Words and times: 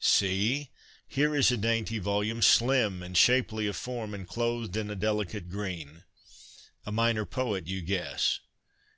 See! 0.00 0.70
Here 1.08 1.34
is 1.34 1.50
a 1.50 1.56
dainty 1.56 1.98
volume, 1.98 2.40
slim 2.40 3.02
and 3.02 3.16
shapely 3.16 3.66
of 3.66 3.74
form, 3.74 4.14
and 4.14 4.28
clothed 4.28 4.76
in 4.76 4.90
a 4.90 4.94
delicate 4.94 5.48
green. 5.48 6.04
A 6.86 6.92
minor 6.92 7.24
poet, 7.24 7.66
you 7.66 7.80
guess. 7.82 8.38